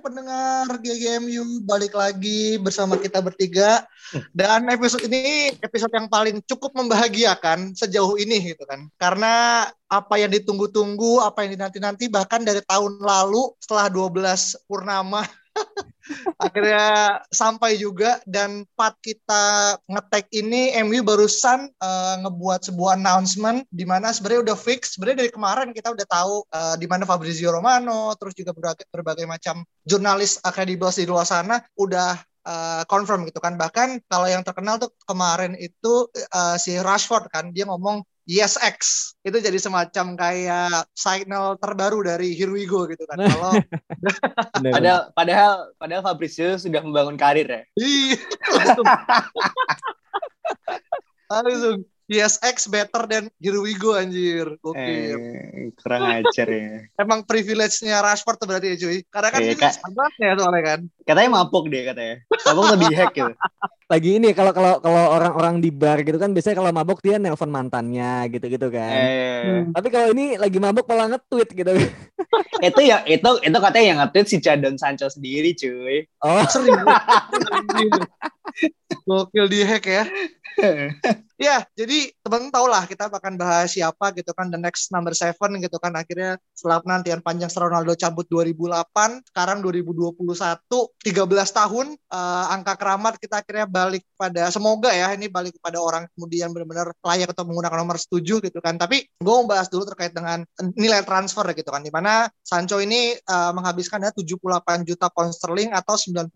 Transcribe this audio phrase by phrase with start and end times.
[0.00, 3.84] pendengar GGMU, balik lagi bersama kita bertiga.
[4.30, 8.86] Dan episode ini episode yang paling cukup membahagiakan sejauh ini gitu kan.
[9.00, 15.24] Karena apa yang ditunggu-tunggu, apa yang dinanti-nanti bahkan dari tahun lalu setelah 12 purnama
[16.38, 23.82] akhirnya sampai juga dan part kita ngetek ini MU barusan uh, ngebuat sebuah announcement di
[23.82, 24.94] mana sebenarnya udah fix.
[24.94, 29.26] Sebenarnya dari kemarin kita udah tahu uh, di mana Fabrizio Romano terus juga berbagai, berbagai
[29.26, 33.58] macam jurnalis kredibel di luar sana udah uh, confirm gitu kan.
[33.58, 39.14] Bahkan kalau yang terkenal tuh kemarin itu uh, si Rashford kan dia ngomong Yes X
[39.22, 43.22] itu jadi semacam kayak signal terbaru dari Here We Go gitu kan.
[43.30, 43.54] Kalau
[44.58, 47.62] padahal padahal padahal Fabrizio sudah membangun karir ya.
[47.78, 48.18] Iya,
[48.58, 48.86] langsung.
[51.30, 54.54] langsung Yes X better than Here We Go anjir.
[54.62, 54.78] Oke.
[54.78, 56.86] Eh, kurang ajar ya.
[57.02, 59.02] Emang privilege-nya Rashford tuh berarti ya cuy.
[59.10, 60.80] Karena kan Iya, ini sahabatnya soalnya kan.
[61.02, 62.22] Katanya mabuk deh katanya.
[62.46, 63.34] Mabuk lebih hack gitu.
[63.90, 67.50] lagi ini kalau kalau kalau orang-orang di bar gitu kan biasanya kalau mabok dia nelpon
[67.50, 68.90] mantannya gitu-gitu kan.
[68.94, 71.70] Eh, Tapi kalau ini lagi mabok malah nge-tweet gitu.
[72.70, 76.06] itu ya itu itu katanya yang nge-tweet si Jadon Sancho sendiri cuy.
[76.22, 76.86] Oh, Serius.
[79.02, 80.06] Gokil di hack ya.
[81.46, 85.62] Ya, jadi teman-teman tau lah kita akan bahas siapa gitu kan the next number seven
[85.62, 85.94] gitu kan.
[85.94, 93.46] Akhirnya setelah penantian panjang Ronaldo cabut 2008 sekarang 2021 13 tahun eh, angka keramat kita
[93.46, 97.98] akhirnya balik pada semoga ya ini balik kepada orang kemudian benar-benar layak untuk menggunakan nomor
[98.02, 98.74] setuju gitu kan.
[98.74, 100.42] Tapi gue mau bahas dulu terkait dengan
[100.74, 105.70] nilai transfer gitu kan di mana Sancho ini eh, menghabiskan ya 78 juta pound sterling
[105.70, 106.26] atau 90,5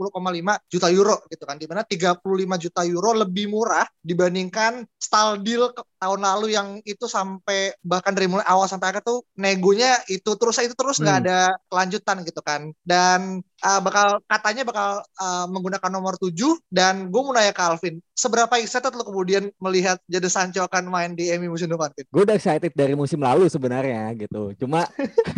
[0.71, 1.59] juta euro gitu kan.
[1.59, 2.23] Di mana 35
[2.63, 8.49] juta euro lebih murah dibandingkan style deal tahun lalu yang itu sampai bahkan dari mulai
[8.49, 11.25] awal sampai akhir tuh negonya itu terus itu terus nggak Hmm.
[11.28, 11.38] ada
[11.69, 16.33] kelanjutan gitu kan dan uh, bakal katanya bakal uh, menggunakan nomor 7
[16.72, 21.12] dan gue mau nanya ke Alvin seberapa excited lo kemudian melihat Jadon Sancho akan main
[21.12, 24.55] di MU musim depan gue udah excited dari musim lalu sebenarnya gitu.
[24.56, 24.87] Cuma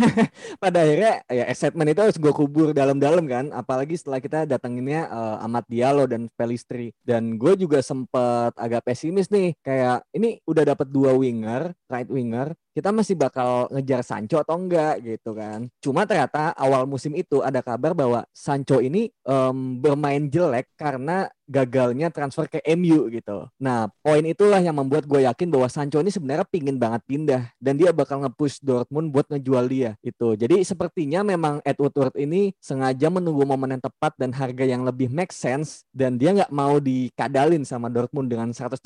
[0.63, 3.49] pada akhirnya ya excitement itu harus gue kubur dalam-dalam kan.
[3.51, 6.93] Apalagi setelah kita datanginnya eh, Amat Diallo dan Pelistri.
[7.01, 9.57] Dan gue juga sempet agak pesimis nih.
[9.65, 12.53] Kayak ini udah dapat dua winger, right winger.
[12.73, 15.69] Kita masih bakal ngejar Sancho atau enggak gitu kan.
[15.77, 22.07] Cuma ternyata awal musim itu ada kabar bahwa Sancho ini em, bermain jelek karena gagalnya
[22.07, 23.47] transfer ke MU gitu.
[23.59, 27.75] Nah, poin itulah yang membuat gue yakin bahwa Sancho ini sebenarnya pingin banget pindah dan
[27.75, 30.39] dia bakal nge-push Dortmund buat ngejual dia itu.
[30.39, 35.11] Jadi sepertinya memang Ed Woodward ini sengaja menunggu momen yang tepat dan harga yang lebih
[35.11, 38.79] make sense dan dia nggak mau dikadalin sama Dortmund dengan 120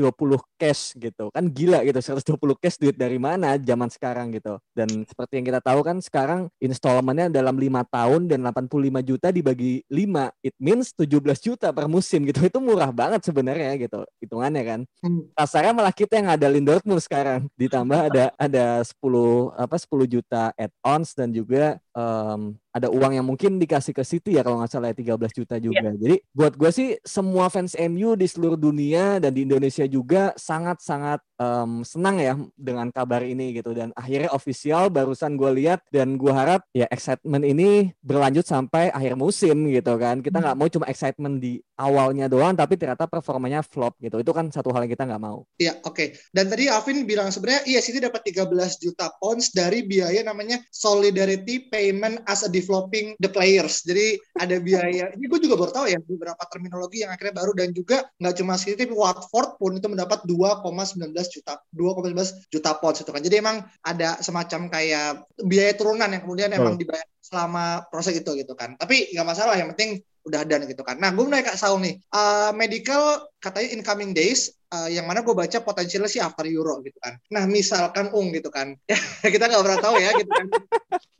[0.57, 1.29] cash gitu.
[1.29, 4.57] Kan gila gitu 120 cash duit dari mana zaman sekarang gitu.
[4.73, 9.85] Dan seperti yang kita tahu kan sekarang installmentnya dalam lima tahun dan 85 juta dibagi
[9.85, 14.81] 5 it means 17 juta per musim gitu itu murah banget sebenarnya gitu hitungannya kan
[14.97, 15.29] Hmm.
[15.37, 21.13] kasarnya malah kita yang ngadalin Dortmund sekarang ditambah ada ada 10 apa 10 juta add-ons
[21.13, 25.17] dan juga em, ada uang yang mungkin dikasih ke City ya kalau nggak salah ya
[25.17, 25.89] 13 juta juga.
[25.97, 31.17] Jadi buat gue sih semua fans MU di seluruh dunia dan di Indonesia juga sangat-sangat
[31.41, 36.29] em, senang ya dengan kabar ini gitu dan akhirnya official barusan gue lihat dan gue
[36.29, 40.21] harap ya excitement ini berlanjut sampai akhir musim gitu kan.
[40.21, 44.21] Kita nggak mau cuma excitement di awalnya doang tapi ternyata performanya flop gitu.
[44.21, 45.49] Itu kan satu hal yang kita nggak mau.
[45.57, 46.13] Iya, oke.
[46.29, 51.65] Dan tadi Alvin bilang sebenarnya iya City dapat 13 juta pounds dari biaya namanya solidarity
[51.87, 53.79] payment as a developing the players.
[53.87, 55.15] Jadi ada biaya.
[55.15, 58.59] Ini gue juga baru tahu ya beberapa terminologi yang akhirnya baru dan juga nggak cuma
[58.59, 63.23] City tapi Watford pun itu mendapat 2,19 juta 2,19 juta pounds itu kan.
[63.23, 68.51] Jadi emang ada semacam kayak biaya turunan yang kemudian emang dibayar selama proses itu gitu
[68.59, 68.75] kan.
[68.75, 70.99] Tapi nggak masalah yang penting udah dan gitu kan.
[70.99, 75.31] Nah, gue nanya Kak Saul nih, uh, medical katanya incoming days, uh, yang mana gue
[75.31, 77.15] baca potensialnya sih after Euro gitu kan.
[77.31, 78.99] Nah, misalkan Ung gitu kan, ya
[79.33, 80.47] kita nggak pernah tahu ya gitu kan.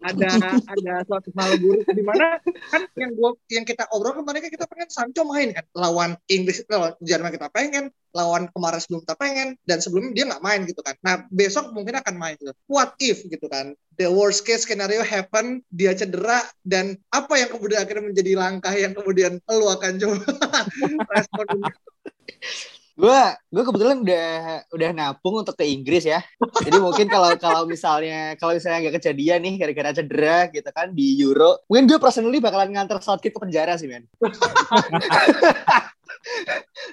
[0.08, 0.30] Ada
[0.72, 2.40] ada suatu hal buruk di mana
[2.72, 5.66] kan yang gua yang kita obrol kemarin kan kita pengen Sancho main kan.
[5.76, 10.44] Lawan Inggris lawan Jerman kita pengen lawan kemarin sebelum kita pengen dan sebelumnya dia nggak
[10.44, 10.96] main gitu kan.
[11.04, 13.76] Nah besok mungkin akan main gitu what if gitu kan.
[13.98, 18.94] The worst case scenario happen dia cedera dan apa yang kemudian akhirnya menjadi langkah yang
[18.94, 20.26] kemudian lu akan coba
[21.18, 21.48] respon
[22.98, 23.20] gue
[23.54, 24.30] gue kebetulan udah
[24.74, 26.18] udah nabung untuk ke Inggris ya
[26.66, 31.14] jadi mungkin kalau kalau misalnya kalau misalnya nggak kejadian nih gara-gara cedera gitu kan di
[31.22, 34.10] Euro mungkin gue personally bakalan nganter Southgate ke penjara sih men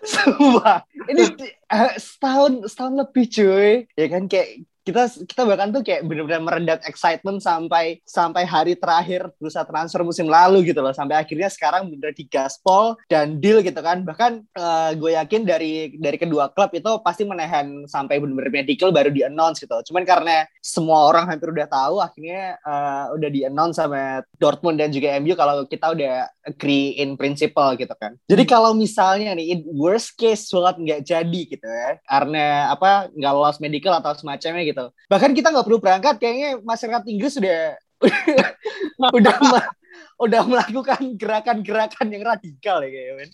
[0.05, 0.87] Sumpah.
[1.11, 1.25] Ini
[1.71, 3.73] uh, setahun setahun lebih cuy.
[3.99, 9.33] Ya kan kayak kita kita bahkan tuh kayak benar-benar meredam excitement sampai sampai hari terakhir
[9.41, 10.93] bursa transfer musim lalu gitu loh.
[10.93, 14.05] Sampai akhirnya sekarang benar di gaspol dan deal gitu kan.
[14.05, 19.09] Bahkan uh, gue yakin dari dari kedua klub itu pasti menahan sampai benar-benar medical baru
[19.09, 19.75] di announce gitu.
[19.91, 24.93] Cuman karena semua orang hampir udah tahu akhirnya uh, udah di announce sama Dortmund dan
[24.93, 28.21] juga MU kalau kita udah agree in principle gitu kan.
[28.29, 33.33] Jadi kalau misalnya nih in worst case banget nggak jadi gitu ya karena apa nggak
[33.33, 34.87] lolos medical atau semacamnya gitu gitu.
[35.06, 37.79] Bahkan kita nggak perlu berangkat, kayaknya masyarakat Inggris sudah
[39.19, 39.35] udah
[40.25, 43.15] udah melakukan gerakan-gerakan yang radikal ya kayaknya.
[43.19, 43.31] Men.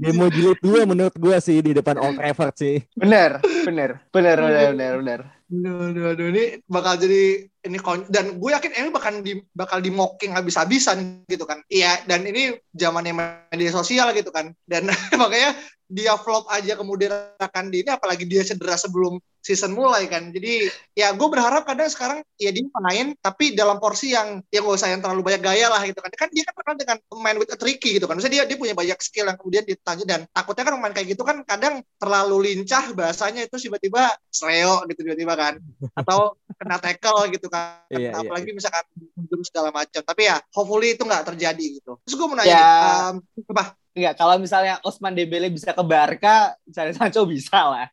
[0.00, 2.76] Demo jilid dua menurut gue sih di depan Old Trafford sih.
[2.96, 5.20] Bener, bener, bener, bener, bener, bener.
[5.50, 9.90] Aduh, aduh, aduh, ini bakal jadi ini dan gue yakin ini bakal di bakal di
[9.90, 11.60] mocking habis-habisan gitu kan.
[11.66, 13.12] Iya, dan ini zamannya
[13.50, 14.54] media sosial gitu kan.
[14.62, 14.88] Dan
[15.20, 15.58] makanya
[15.90, 20.30] dia flop aja kemudian akan di ini apalagi dia cedera sebelum season mulai kan.
[20.30, 24.78] Jadi ya gue berharap kadang sekarang ya dia main tapi dalam porsi yang yang gak
[24.78, 26.12] usah yang terlalu banyak gaya lah gitu kan.
[26.14, 28.20] Kan dia kan terkenal dengan main with a tricky gitu kan.
[28.20, 31.22] Maksudnya dia dia punya banyak skill yang kemudian ditanya dan takutnya kan main kayak gitu
[31.26, 35.54] kan kadang terlalu lincah bahasanya itu tiba-tiba sleo gitu tiba-tiba kan
[35.96, 37.82] atau kena tackle gitu kan.
[37.90, 38.84] Iya, iya, apalagi misalkan
[39.16, 40.04] mundur segala macam.
[40.04, 41.96] Tapi ya hopefully itu nggak terjadi gitu.
[42.04, 42.68] Terus gue mau nanya, Ya.
[43.10, 43.80] um, apa?
[43.90, 47.86] Enggak, kalau misalnya Osman Dembele bisa ke Barca, misalnya Sancho bisa lah.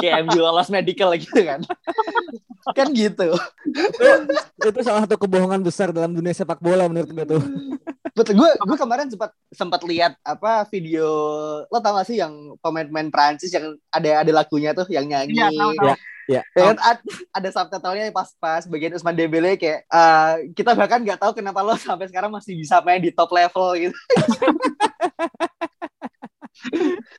[0.00, 1.60] Kayak MU lolos medical gitu kan.
[2.72, 3.36] kan gitu.
[3.68, 7.42] itu, itu salah satu kebohongan besar dalam dunia sepak bola menurut gue tuh.
[8.02, 11.06] Betul, gue gue kemarin sempat sempat lihat apa video
[11.70, 15.38] lo tau gak sih yang pemain-pemain Prancis yang ada ada lagunya tuh yang nyanyi.
[15.38, 15.86] Iya, tahu, tahu.
[15.86, 15.96] Ya.
[16.30, 21.02] Ya, Ya kan, ad- ada subtitlenya pas pas bagian Usman Dembele kayak eh, kita bahkan
[21.02, 23.98] nggak tahu kenapa lo sampai sekarang masih bisa main di top level gitu.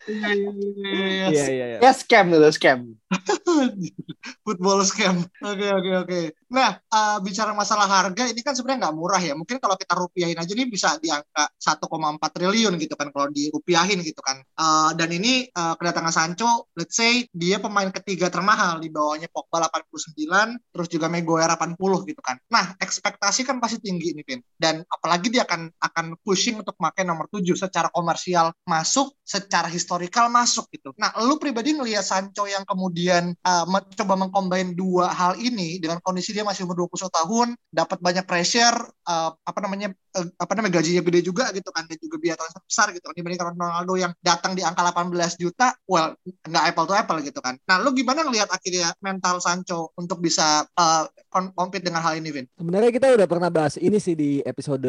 [0.07, 1.27] Iya, iya, iya, iya.
[1.27, 1.79] iya, iya, iya.
[1.83, 2.79] Ya scam gitu, scam.
[4.45, 5.23] football scam.
[5.43, 6.19] Oke oke oke.
[6.53, 9.33] Nah uh, bicara masalah harga ini kan sebenarnya nggak murah ya.
[9.37, 13.99] Mungkin kalau kita rupiahin aja ini bisa di angka 1,4 triliun gitu kan kalau dirupiahin
[14.01, 14.41] gitu kan.
[14.57, 19.65] Uh, dan ini uh, kedatangan Sancho, let's say dia pemain ketiga termahal di bawahnya Pogba
[19.69, 22.37] 89, terus juga Maguire 80 gitu kan.
[22.49, 24.39] Nah ekspektasi kan pasti tinggi ini Vin.
[24.53, 30.31] Dan apalagi dia akan akan pushing untuk pakai nomor 7 secara komersial masuk, secara historikal
[30.31, 30.95] masuk gitu.
[30.95, 36.31] Nah lu pribadi ngelihat Sancho yang kemudian uh, mencoba mengcombine dua hal ini dengan kondisi
[36.31, 38.77] dia masih umur 21 tahun, dapat banyak pressure,
[39.07, 42.63] uh, apa namanya uh, apa namanya gajinya gede juga gitu kan dan juga biaya transfer
[42.63, 46.93] besar gitu kan dibandingkan Ronaldo yang datang di angka 18 juta, well nggak apple to
[46.93, 47.55] apple gitu kan.
[47.69, 51.05] Nah, lu gimana ngelihat akhirnya mental Sancho untuk bisa uh,
[51.53, 52.45] compete dengan hal ini, Vin?
[52.57, 54.85] Sebenarnya kita udah pernah bahas ini sih di episode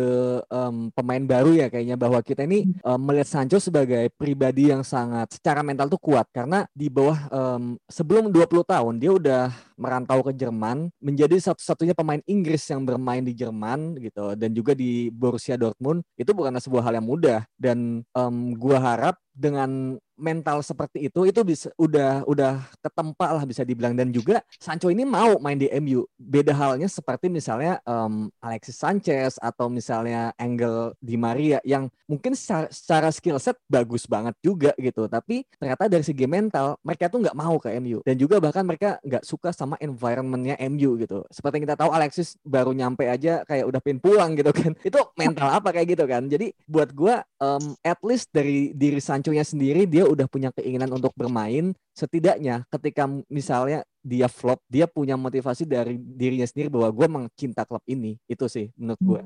[0.48, 5.40] em, pemain baru ya kayaknya bahwa kita ini em, melihat Sancho sebagai pribadi yang sangat
[5.40, 10.32] secara mental tuh kuat karena di bawah em, sebelum 20 tahun dia udah merantau ke
[10.36, 16.02] Jerman menjadi satu-satunya pemain Inggris yang bermain di Jerman gitu dan juga di Borussia Dortmund
[16.18, 17.46] itu bukanlah sebuah hal yang mudah.
[17.54, 23.66] Dan em, gua harap dengan mental seperti itu itu bisa udah udah ketempa lah bisa
[23.66, 23.94] dibilang.
[23.98, 29.36] Dan juga Sancho ini mau main di MU beda halnya seperti misalnya em, Alexis Sanchez
[29.42, 35.06] atau misalnya Angel Di Maria yang mungkin secara, secara skill set bagus banget juga gitu.
[35.10, 39.02] Tapi ternyata dari segi mental mereka tuh nggak mau ke MU dan juga bahkan mereka
[39.02, 41.26] nggak suka sama environmentnya MU gitu.
[41.28, 44.72] Seperti yang kita tahu Alexis baru nyampe aja kayak udah pengen pulang gitu kan.
[44.88, 46.30] Itu mental apa kayak gitu kan?
[46.30, 51.16] Jadi buat gua em, at least dari diri Sancho-nya sendiri dia udah punya keinginan untuk
[51.16, 57.64] bermain setidaknya ketika misalnya dia flop dia punya motivasi dari dirinya sendiri bahwa gue mencinta
[57.64, 59.20] klub ini itu sih menurut gue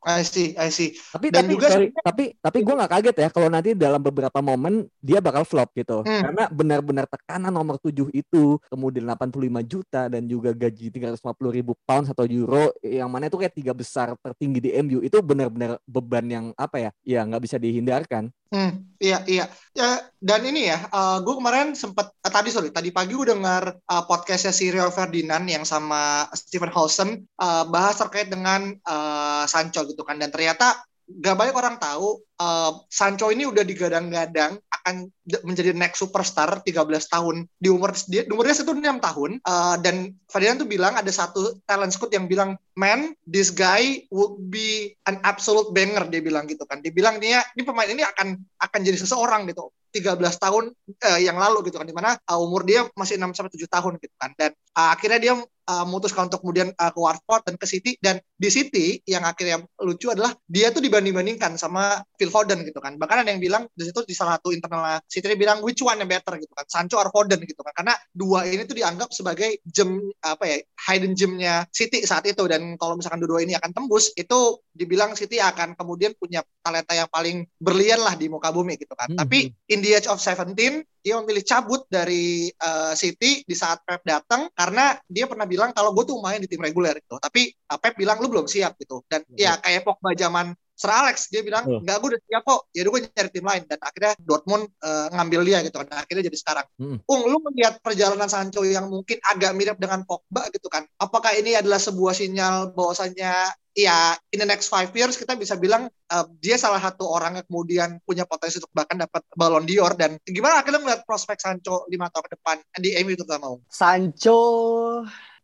[0.00, 0.96] I see, I see.
[1.12, 4.40] tapi Dan tapi juga sorry, tapi tapi gue nggak kaget ya kalau nanti dalam beberapa
[4.40, 6.20] momen dia bakal flop gitu Hmm.
[6.24, 12.08] karena benar-benar tekanan nomor 7 itu kemudian 85 juta dan juga gaji 350 ribu pound
[12.08, 16.44] atau euro yang mana itu kayak tiga besar tertinggi di MU itu benar-benar beban yang
[16.56, 19.50] apa ya ya nggak bisa dihindarkan Hmm, iya iya.
[19.74, 20.86] Ya, dan ini ya,
[21.26, 25.62] gue kemarin sempat tadi sorry, tadi pagi gue dengar uh, podcastnya si Rio Ferdinand yang
[25.62, 30.20] sama Stephen Hawson uh, bahas terkait dengan uh, Sancho gitu kan.
[30.20, 35.08] Dan ternyata gak banyak orang tahu uh, Sancho ini udah digadang-gadang akan
[35.44, 36.72] menjadi next superstar 13
[37.08, 37.48] tahun.
[37.56, 41.92] Di umur dia umurnya itu 6 tahun uh, dan Ferdinand tuh bilang ada satu talent
[41.92, 46.82] scout yang bilang man this guy would be an absolute banger dia bilang gitu kan.
[46.82, 49.70] Dia bilang dia ini pemain ini akan akan jadi seseorang gitu.
[49.94, 50.74] 13 tahun
[51.06, 51.86] uh, yang lalu gitu kan.
[51.86, 54.30] Di mana uh, umur dia masih 6 sampai 7 tahun gitu kan.
[54.34, 57.94] Dan uh, akhirnya dia uh, memutuskan untuk kemudian uh, ke Watford dan ke City.
[58.02, 62.98] Dan di City yang akhirnya lucu adalah dia tuh dibanding-bandingkan sama Phil Foden gitu kan.
[62.98, 66.02] Bahkan ada yang bilang di situ di salah satu internal City dia bilang which one
[66.02, 66.34] yang better?
[66.34, 66.66] gitu kan.
[66.66, 67.72] Sancho or Foden gitu kan.
[67.72, 70.56] Karena dua ini tuh dianggap sebagai gem apa ya
[70.90, 72.44] hidden gemnya City saat itu.
[72.50, 77.08] Dan kalau misalkan dua-dua ini akan tembus itu dibilang City akan kemudian punya talenta yang
[77.12, 79.12] paling berlian lah di muka bumi gitu kan.
[79.12, 79.18] Hmm.
[79.20, 80.56] Tapi in the age of 17
[81.04, 85.92] dia memilih cabut dari uh, City di saat Pep datang karena dia pernah bilang kalau
[85.92, 87.20] gue tuh main di tim reguler gitu.
[87.20, 89.04] Tapi uh, Pep bilang lu belum siap gitu.
[89.04, 89.36] Dan hmm.
[89.36, 91.80] ya kayak Pogba zaman Sir Alex dia bilang oh.
[91.80, 92.60] nggak gue udah siap kok.
[92.74, 93.62] Ya gue nyari tim lain.
[93.66, 95.88] Dan akhirnya Dortmund uh, ngambil dia gitu kan.
[95.94, 96.66] Akhirnya jadi sekarang.
[96.76, 96.98] Hmm.
[97.06, 100.82] Ung lu melihat perjalanan Sancho yang mungkin agak mirip dengan Pogba gitu kan?
[100.98, 105.90] Apakah ini adalah sebuah sinyal bahwasanya ya in the next five years kita bisa bilang
[106.10, 109.94] uh, dia salah satu orang yang kemudian punya potensi untuk bahkan dapat Ballon d'Or.
[109.94, 114.38] Dan gimana akhirnya melihat prospek Sancho lima tahun ke depan di MU terutama Sancho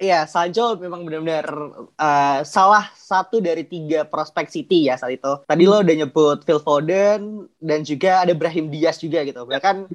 [0.00, 1.44] Iya, Sancho memang benar-benar
[2.00, 5.28] uh, salah satu dari tiga prospek City ya saat itu.
[5.44, 9.44] Tadi lo udah nyebut Phil Foden dan juga ada Brahim Diaz juga gitu.
[9.44, 9.92] Bahkan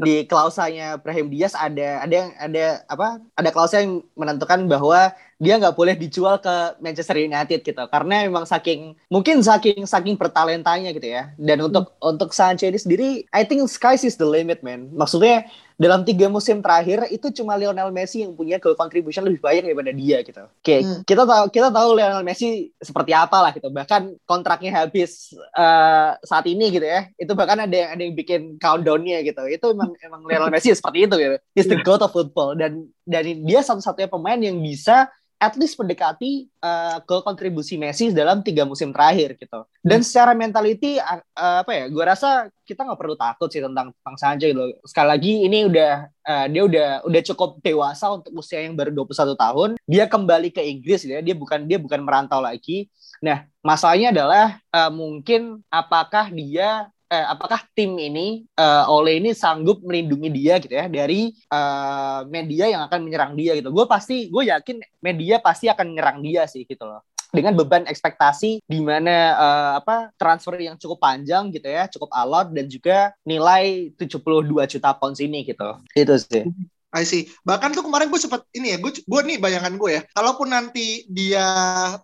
[0.00, 3.20] di klausanya Brahim Diaz ada ada yang ada apa?
[3.36, 8.46] Ada klausa yang menentukan bahwa dia nggak boleh dijual ke Manchester United gitu karena memang
[8.46, 13.66] saking mungkin saking saking bertalentanya gitu ya dan untuk untuk Sancho ini sendiri I think
[13.66, 15.50] sky is the limit man maksudnya
[15.82, 19.90] dalam tiga musim terakhir itu cuma Lionel Messi yang punya goal contribution lebih banyak daripada
[19.90, 20.46] dia gitu.
[20.62, 21.00] Kayak hmm.
[21.02, 23.66] kita tahu kita tahu Lionel Messi seperti apa lah gitu.
[23.66, 27.10] Bahkan kontraknya habis uh, saat ini gitu ya.
[27.18, 29.42] Itu bahkan ada yang ada yang bikin countdownnya gitu.
[29.50, 31.36] Itu emang emang Lionel Messi seperti itu gitu.
[31.58, 32.54] He's the god of football.
[32.54, 35.10] Dan dan dia satu-satunya pemain yang bisa
[35.42, 39.66] at least mendekati uh, ke kontribusi Messi dalam tiga musim terakhir gitu.
[39.82, 40.06] Dan hmm.
[40.06, 41.84] secara mentality uh, apa ya?
[41.90, 44.62] Gue rasa kita nggak perlu takut sih tentang tentang Sancho gitu.
[44.86, 49.34] Sekali lagi ini udah uh, dia udah udah cukup dewasa untuk usia yang baru 21
[49.34, 49.70] tahun.
[49.90, 51.18] Dia kembali ke Inggris ya.
[51.18, 52.86] Dia bukan dia bukan merantau lagi.
[53.18, 59.84] Nah, masalahnya adalah uh, mungkin apakah dia eh, apakah tim ini uh, Ole ini sanggup
[59.84, 63.68] melindungi dia gitu ya dari uh, media yang akan menyerang dia gitu.
[63.68, 68.60] Gue pasti gue yakin media pasti akan menyerang dia sih gitu loh dengan beban ekspektasi
[68.68, 73.88] di mana uh, apa transfer yang cukup panjang gitu ya, cukup alot dan juga nilai
[73.96, 75.80] 72 juta pounds ini gitu.
[75.96, 76.44] Itu sih.
[76.92, 77.32] I see.
[77.48, 80.02] Bahkan tuh kemarin gue sempet ini ya, gue gue nih bayangan gue ya.
[80.12, 81.44] Kalaupun nanti dia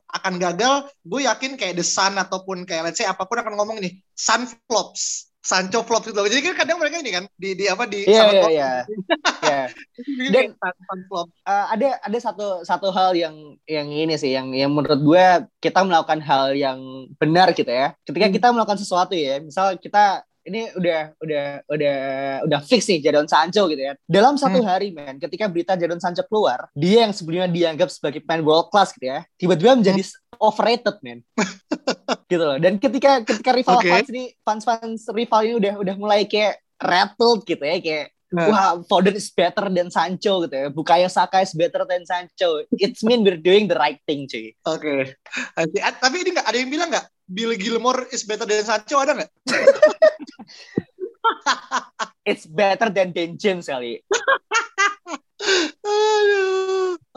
[0.09, 3.85] akan gagal, gue yakin kayak The Sun ataupun kayak let's say apa pun akan ngomong
[3.85, 5.29] ini, Sun flops.
[5.39, 8.47] Sancho flop gitu Jadi kan kadang mereka ini kan di di apa di Iya iya
[8.53, 8.73] iya.
[9.41, 9.63] iya.
[10.29, 11.33] Dan Sun flop.
[11.47, 15.27] Uh, ada ada satu satu hal yang yang ini sih yang yang menurut gue
[15.65, 17.97] kita melakukan hal yang benar gitu ya.
[18.05, 18.35] Ketika hmm.
[18.35, 21.97] kita melakukan sesuatu ya, misal kita ini udah udah udah
[22.47, 23.95] udah fix nih Jadon Sancho gitu ya.
[24.07, 24.69] Dalam satu hmm.
[24.69, 28.95] hari men, ketika berita Jadon Sancho keluar, dia yang sebelumnya dianggap sebagai pemain world class
[28.95, 30.39] gitu ya, tiba-tiba menjadi hmm.
[30.39, 31.21] overrated men.
[32.33, 32.59] gitu loh.
[32.61, 33.93] Dan ketika ketika rival okay.
[33.93, 38.45] fans ini fans fans rival ini udah udah mulai kayak rattled gitu ya kayak Nah.
[38.53, 40.69] Wah, Foden is better than Sancho gitu ya.
[40.69, 42.61] Bukayo Saka is better than Sancho.
[42.77, 44.53] It's mean we're doing the right thing, cuy.
[44.69, 45.17] Oke.
[45.57, 45.81] Okay.
[45.81, 49.31] Tapi ini nggak ada yang bilang nggak Bill Gilmore is better than Sancho ada nggak?
[52.25, 54.01] It's better than Dan James kali.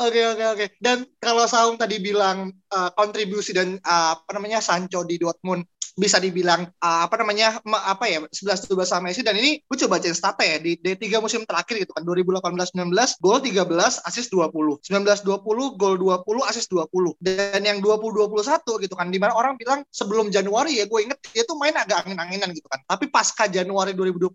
[0.01, 0.65] Oke oke oke.
[0.81, 5.61] Dan kalau Saung tadi bilang uh, kontribusi dan uh, apa namanya Sancho di Dortmund
[5.99, 9.21] bisa dibilang uh, apa namanya apa ya 11 12 sama Messi.
[9.21, 12.03] Dan ini gue coba bacain statnya ya di, di tiga musim terakhir gitu kan.
[12.07, 16.89] 2018 19 gol 13 asis 20 19 20 gol 20 asis 20
[17.21, 21.19] dan yang 20 21 gitu kan di mana orang bilang sebelum Januari ya gue inget
[21.35, 22.79] dia tuh main agak angin-anginan gitu kan.
[22.87, 24.31] Tapi pasca Januari 2021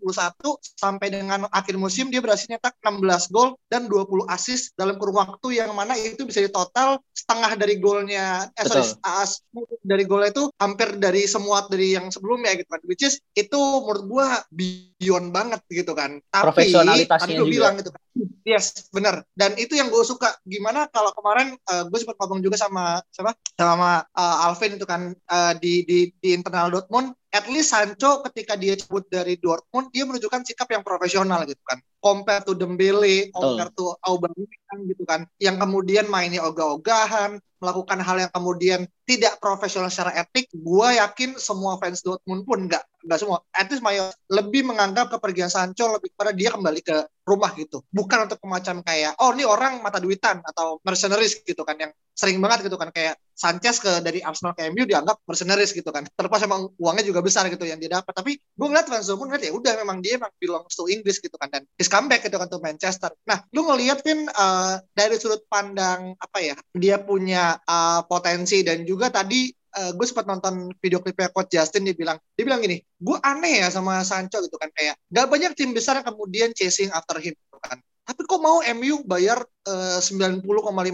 [0.77, 5.56] sampai dengan akhir musim dia berhasil nyetak 16 gol dan 20 asis dalam kurun waktu
[5.57, 9.41] yang mana itu bisa di total setengah dari golnya eh sorry as,
[9.81, 12.81] dari golnya itu hampir dari semua dari yang sebelumnya gitu kan.
[12.85, 16.21] Which is itu menurut gua beyond banget gitu kan.
[16.29, 16.71] Tapi
[17.09, 18.01] tadi lu bilang gitu kan
[18.47, 19.23] yes bener.
[19.33, 20.33] Dan itu yang gue suka.
[20.47, 23.35] Gimana kalau kemarin uh, gue sempat ngomong juga sama siapa?
[23.55, 27.13] Sama uh, Alvin itu kan uh, di di di internal Dortmund.
[27.31, 31.77] At least Sancho ketika dia cabut dari Dortmund dia menunjukkan sikap yang profesional gitu kan.
[31.97, 35.27] Compare to Dembele compare to Aubameyang gitu kan.
[35.37, 41.81] Yang kemudian mainnya ogah-ogahan melakukan hal yang kemudian tidak profesional secara etik, gue yakin semua
[41.81, 46.35] fans Dortmund pun nggak nggak semua, at least mayor lebih menganggap kepergian Sancho lebih pada
[46.35, 50.79] dia kembali ke rumah gitu, bukan untuk macam kayak oh ini orang mata duitan atau
[50.83, 54.89] mercenaries gitu kan yang sering banget gitu kan kayak Sanchez ke dari Arsenal ke MU
[54.89, 58.67] dianggap mercenaries gitu kan, terlepas emang uangnya juga besar gitu yang dia dapat, tapi gue
[58.67, 61.53] ngeliat fans Dortmund ngeliat ya udah memang dia emang belongs to Inggris gitu kan.
[61.53, 63.13] Dan his comeback gitu kan to Manchester.
[63.29, 68.81] Nah, lu ngeliat Vin uh, dari sudut pandang apa ya, dia punya uh, potensi dan
[68.89, 72.81] juga tadi uh, gue sempat nonton video klipnya coach Justin dia bilang dia bilang gini
[72.81, 76.89] gue aneh ya sama Sancho gitu kan kayak gak banyak tim besar yang kemudian chasing
[76.89, 77.77] after him gitu kan
[78.07, 80.47] tapi kok mau MU bayar uh, 90,5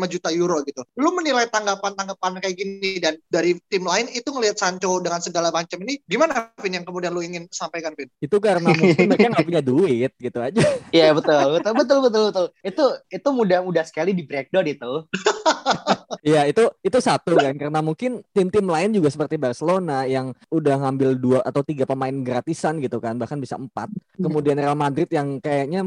[0.09, 0.81] juta euro gitu.
[0.97, 5.77] Lu menilai tanggapan-tanggapan kayak gini dan dari tim lain itu ngelihat Sancho dengan segala macam
[5.85, 8.09] ini gimana Vin yang kemudian lu ingin sampaikan Vin?
[8.17, 10.61] Itu karena mungkin mereka nggak punya duit gitu aja.
[10.89, 12.45] Iya betul, betul, betul, betul, betul.
[12.65, 14.91] Itu itu mudah-mudah sekali di breakdown itu.
[16.23, 21.19] Iya itu itu satu kan karena mungkin tim-tim lain juga seperti Barcelona yang udah ngambil
[21.19, 23.91] dua atau tiga pemain gratisan gitu kan bahkan bisa empat.
[24.15, 25.83] Kemudian Real Madrid yang kayaknya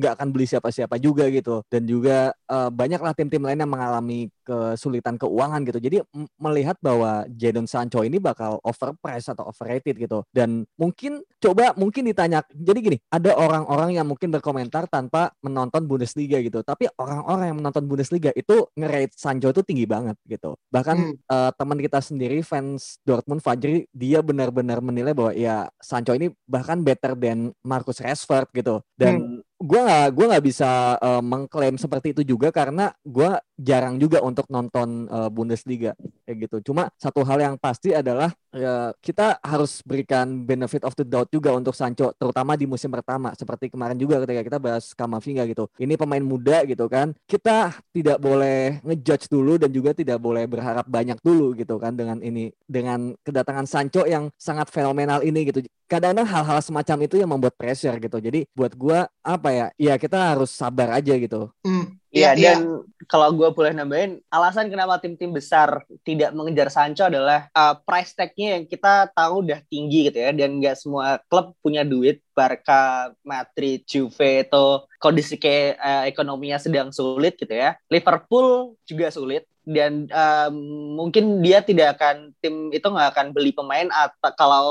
[0.00, 5.16] nggak akan beli siapa-siapa juga gitu dan juga uh, banyaklah tim-tim lain yang mengalami kesulitan
[5.16, 5.80] keuangan gitu.
[5.80, 5.96] Jadi
[6.36, 10.24] melihat bahwa Jadon Sancho ini bakal overpriced atau overrated gitu.
[10.30, 12.44] Dan mungkin coba mungkin ditanya.
[12.52, 16.60] Jadi gini, ada orang-orang yang mungkin berkomentar tanpa menonton Bundesliga gitu.
[16.60, 20.56] Tapi orang-orang yang menonton Bundesliga itu nge-rate Sancho itu tinggi banget gitu.
[20.68, 21.16] Bahkan hmm.
[21.28, 26.84] uh, teman kita sendiri fans Dortmund Fajri dia benar-benar menilai bahwa ya Sancho ini bahkan
[26.84, 28.84] better than Marcus Rashford gitu.
[28.94, 33.96] Dan hmm gue gak gue nggak bisa uh, mengklaim seperti itu juga karena gue jarang
[33.96, 36.72] juga untuk nonton uh, Bundesliga kayak gitu.
[36.72, 41.52] Cuma satu hal yang pasti adalah ya, kita harus berikan benefit of the doubt juga
[41.52, 43.36] untuk Sancho, terutama di musim pertama.
[43.36, 45.68] Seperti kemarin juga ketika kita bahas Kamavinga gitu.
[45.76, 47.12] Ini pemain muda gitu kan.
[47.28, 52.18] Kita tidak boleh ngejudge dulu dan juga tidak boleh berharap banyak dulu gitu kan dengan
[52.24, 55.60] ini dengan kedatangan Sancho yang sangat fenomenal ini gitu.
[55.84, 58.16] Kadang-kadang hal-hal semacam itu yang membuat pressure gitu.
[58.16, 59.66] Jadi buat gue apa ya?
[59.76, 61.52] Ya kita harus sabar aja gitu.
[61.60, 62.00] Hmm.
[62.14, 63.04] Iya, ya, dan ya.
[63.10, 68.54] kalau gue boleh nambahin, alasan kenapa tim-tim besar tidak mengejar Sancho adalah uh, price tag-nya
[68.54, 72.22] yang kita tahu udah tinggi gitu ya, dan nggak semua klub punya duit.
[72.34, 74.66] Barca, Madrid, Juve itu
[74.98, 77.78] kondisi kayak uh, ekonominya sedang sulit gitu ya.
[77.86, 80.54] Liverpool juga sulit dan um,
[81.00, 84.66] mungkin dia tidak akan tim itu nggak akan beli pemain atau kalau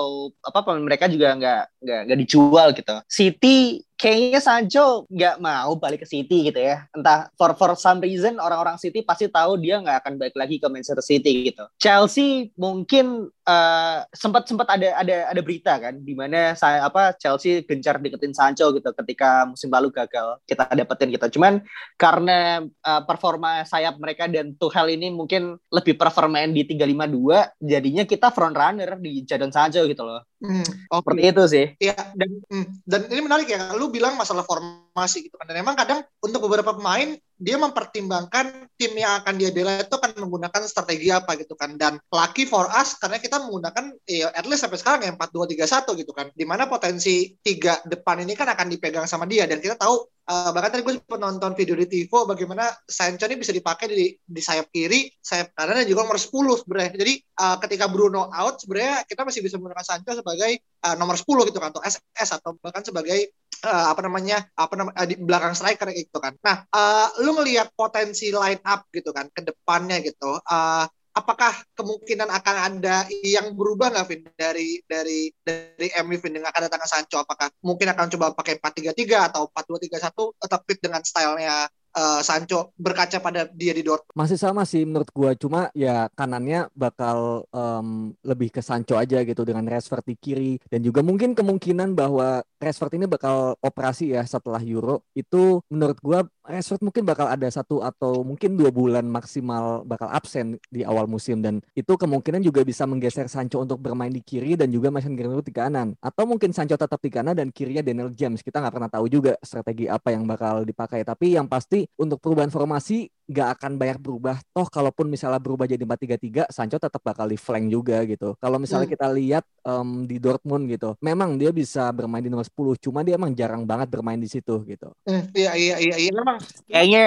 [0.46, 2.96] apa pemain mereka juga nggak nggak nggak dijual gitu.
[3.10, 6.84] City kayaknya Sancho nggak mau balik ke City gitu ya.
[6.92, 10.68] Entah for for some reason orang-orang City pasti tahu dia nggak akan balik lagi ke
[10.68, 11.64] Manchester City gitu.
[11.80, 17.64] Chelsea mungkin uh, sempat sempat ada ada ada berita kan di mana saya apa Chelsea
[17.64, 21.40] gencar deketin Sancho gitu ketika musim lalu gagal kita dapetin gitu.
[21.40, 21.64] Cuman
[21.96, 28.36] karena uh, performa sayap mereka dan Tuchel ini mungkin lebih performain di 352 jadinya kita
[28.36, 30.28] front runner di Jadon Sancho gitu loh.
[30.44, 30.60] Hmm,
[30.92, 31.00] okay.
[31.00, 31.66] Seperti itu sih.
[31.80, 33.72] Iya dan hmm, dan ini menarik ya.
[33.80, 35.48] Lu bilang masalah formasi gitu kan.
[35.48, 40.16] Dan memang kadang untuk beberapa pemain dia mempertimbangkan tim yang akan dia bela itu akan
[40.16, 44.64] menggunakan strategi apa gitu kan dan lucky for us karena kita menggunakan ya at least
[44.64, 49.08] sampai sekarang ya 4-2-3-1 gitu kan di mana potensi tiga depan ini kan akan dipegang
[49.10, 52.72] sama dia dan kita tahu uh, bahkan tadi gue sempat nonton video di Tivo bagaimana
[52.88, 56.92] Sancho ini bisa dipakai di, di sayap kiri sayap kanan dan juga nomor 10 sebenarnya
[56.96, 60.52] jadi uh, ketika Bruno out sebenarnya kita masih bisa menggunakan Sancho sebagai
[60.84, 63.34] uh, nomor 10 gitu kan atau SS atau bahkan sebagai
[63.64, 66.36] uh, apa namanya apa namanya uh, di belakang striker gitu kan.
[66.44, 70.38] Nah, uh, lu ngelihat potensi line up gitu kan ke depannya gitu.
[70.44, 74.22] Uh, apakah kemungkinan akan ada yang berubah nggak Vin?
[74.34, 79.30] Dari dari dari MU Vin dengan akan datangnya Sancho apakah mungkin akan coba pakai 4-3-3
[79.34, 82.74] atau 4-2-3-1 tetap fit dengan stylenya uh, Sancho?
[82.76, 84.18] Berkaca pada dia di Dortmund.
[84.18, 89.46] Masih sama sih menurut gua, cuma ya kanannya bakal um, lebih ke Sancho aja gitu
[89.46, 90.54] dengan Rashford di kiri.
[90.68, 95.04] Dan juga mungkin kemungkinan bahwa Rashford ini bakal operasi ya setelah Euro.
[95.12, 100.60] Itu menurut gua Rashford mungkin bakal ada satu atau mungkin dua bulan maksimal bakal absen
[100.72, 101.44] di awal musim.
[101.44, 105.48] Dan itu kemungkinan juga bisa menggeser Sancho untuk bermain di kiri dan juga Mason Greenwood
[105.48, 105.96] di kanan.
[106.00, 108.40] Atau mungkin Sancho tetap di kanan dan kirinya Daniel James.
[108.40, 111.04] Kita nggak pernah tahu juga strategi apa yang bakal dipakai.
[111.04, 114.38] Tapi yang pasti untuk perubahan formasi nggak akan banyak berubah.
[114.54, 118.38] Toh kalaupun misalnya berubah jadi 4-3-3, Sancho tetap bakal di flank juga gitu.
[118.38, 118.94] Kalau misalnya hmm.
[118.94, 123.18] kita lihat um, di Dortmund gitu, memang dia bisa bermain di nomor 10, cuma dia
[123.18, 124.94] emang jarang banget bermain di situ gitu.
[125.10, 126.38] Hmm, iya iya iya iya memang.
[126.70, 127.04] Kayaknya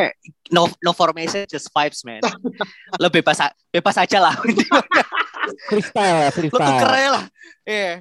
[0.50, 2.20] no no formation just vibes man.
[3.02, 3.38] Lo bebas
[3.70, 4.34] bebas aja lah.
[5.70, 6.66] freestyle ya, Lu freestyle.
[6.66, 7.24] tukernya lah.
[7.62, 7.92] Iya.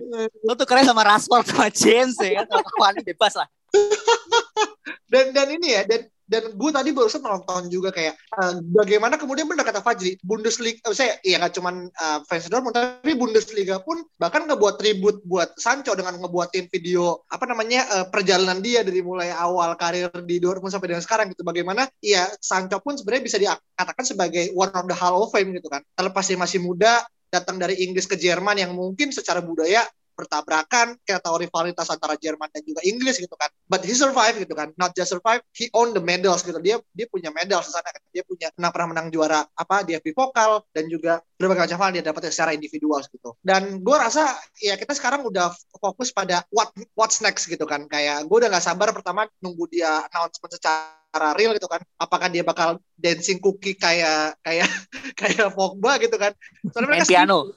[0.42, 2.46] Lu tukernya sama Rashford sama James ya kan.
[2.50, 3.48] Sama Cavani bebas lah.
[5.12, 9.46] dan dan ini ya dan dan gue tadi barusan nonton juga kayak eh, bagaimana kemudian
[9.46, 14.02] benar kata Fajri Bundesliga eh, saya ya nggak cuman eh, fans Dortmund tapi Bundesliga pun
[14.18, 19.30] bahkan ngebuat tribut buat Sancho dengan ngebuatin video apa namanya eh, perjalanan dia dari mulai
[19.30, 21.46] awal karir di Dortmund sampai dengan sekarang gitu.
[21.46, 25.70] Bagaimana ya Sancho pun sebenarnya bisa dikatakan sebagai one of the Hall of Fame gitu
[25.70, 25.86] kan.
[25.94, 29.86] Terlepas dia masih muda datang dari Inggris ke Jerman yang mungkin secara budaya
[30.16, 33.52] bertabrakan kita tahu rivalitas antara Jerman dan juga Inggris gitu kan.
[33.68, 34.72] But he survive gitu kan.
[34.80, 36.58] Not just survive he own the medals gitu.
[36.64, 40.64] Dia dia punya medal di sana dia punya pernah pernah menang juara apa dia vokal
[40.72, 43.36] dan juga berbagai macam hal dia dapat secara individual gitu.
[43.44, 44.32] Dan gue rasa
[44.64, 47.86] ya kita sekarang udah fokus pada what what's next gitu kan.
[47.92, 51.84] Kayak gue udah nggak sabar pertama nunggu dia announcement secara real gitu kan.
[52.00, 54.72] Apakah dia bakal dancing cookie kayak kayak
[55.20, 56.32] kayak Pogba gitu kan.
[56.72, 57.52] Soalnya Main piano.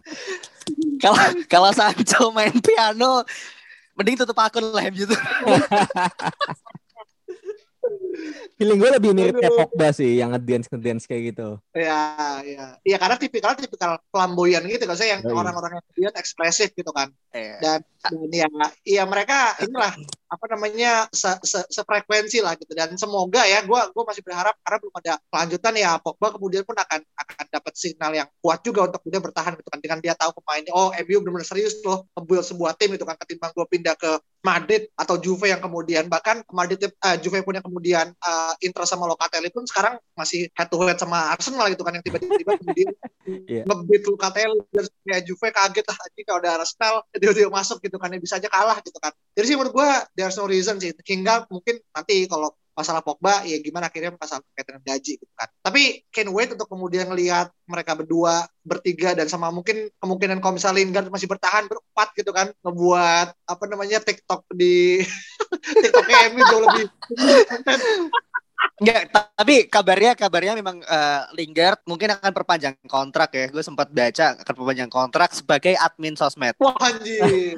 [1.02, 1.18] Kalau
[1.50, 3.26] kalau Sancho main piano
[3.98, 5.12] mending tutup akun lah gitu.
[8.56, 9.52] Feeling gue lebih mirip kayak.
[9.56, 11.48] Pogba sih yang ngedance ngedance kayak gitu.
[11.72, 12.64] Ya, ya.
[12.84, 15.34] Iya karena tipikal tipikal flamboyan gitu kan saya yang Yoi.
[15.34, 17.10] orang-orang yang dia ekspresif gitu kan.
[17.32, 17.56] Iya.
[17.60, 18.46] Dan, dan ya,
[18.84, 19.92] ya mereka inilah
[20.32, 24.78] apa namanya se, se, sefrekuensi lah gitu dan semoga ya gua gua masih berharap karena
[24.80, 29.04] belum ada kelanjutan ya Pogba kemudian pun akan akan dapat signal yang kuat juga untuk
[29.04, 32.72] kemudian bertahan gitu kan dengan dia tahu pemainnya oh MU benar-benar serius loh ngebuild sebuah
[32.80, 37.16] tim itu kan ketimbang gua pindah ke Madrid atau Juve yang kemudian bahkan Madrid eh,
[37.20, 41.30] Juve pun yang kemudian eh, interest sama Locatelli pun sekarang masih head to head sama
[41.30, 42.90] Arsenal gitu kan yang tiba-tiba kemudian
[43.22, 43.62] Iya.
[43.62, 48.10] ngebit Locatelli terus kayak Juve kaget lah anjing kalau ada Arsenal dia masuk gitu kan
[48.10, 51.46] ya bisa aja kalah gitu kan jadi sih menurut gua there's no reason sih hingga
[51.46, 55.48] mungkin nanti kalau masalah Pogba ya gimana akhirnya masalah terkait dengan gaji gitu kan.
[55.60, 60.80] Tapi can wait untuk kemudian ngelihat mereka berdua bertiga dan sama mungkin kemungkinan kalau misalnya
[60.80, 65.04] Lingard masih bertahan berempat gitu kan ngebuat apa namanya TikTok di
[65.82, 66.86] TikToknya MU jauh lebih
[68.82, 73.46] Enggak, tapi kabarnya kabarnya memang eh, Lingard mungkin akan perpanjang kontrak ya.
[73.50, 76.54] Gue sempat baca akan perpanjang kontrak sebagai admin sosmed.
[76.58, 77.54] wah anjir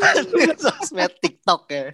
[0.00, 1.84] Admin sosmed TikTok ya.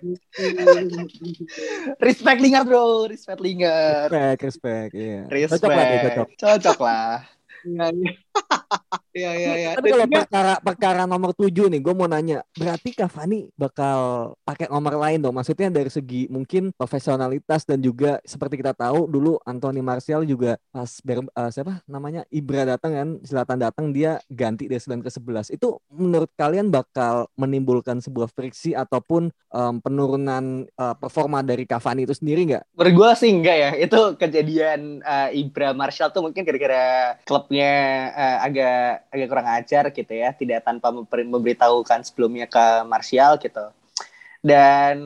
[1.98, 4.10] Respect Lingard bro, respect Lingard.
[4.10, 5.20] Respect, respect, iya.
[5.26, 5.62] Respect.
[5.62, 6.28] Cocok lah, cocok.
[6.38, 8.14] Cocok lah.
[9.14, 9.52] Iya, iya.
[9.54, 9.70] Iya.
[9.78, 14.98] Tapi kalau perkara perkara nomor 7 nih, gue mau nanya, berarti Cavani bakal pakai nomor
[14.98, 15.38] lain dong?
[15.38, 20.90] Maksudnya dari segi mungkin profesionalitas dan juga seperti kita tahu dulu Anthony Martial juga pas
[21.06, 25.54] ber, eh, siapa namanya Ibra datang kan, Selatan datang dia ganti dari 9 ke 11.
[25.54, 32.18] Itu menurut kalian bakal menimbulkan sebuah friksi ataupun em, penurunan eh, performa dari Cavani itu
[32.18, 32.74] sendiri nggak?
[32.74, 33.70] Menurut gue sih enggak ya.
[33.78, 37.70] Itu kejadian eh, Ibra Marshall tuh mungkin gara-gara klubnya
[38.24, 40.32] eh, agak agak kurang ajar gitu ya.
[40.32, 43.68] Tidak tanpa member- memberitahukan sebelumnya ke Martial gitu.
[44.44, 44.96] Dan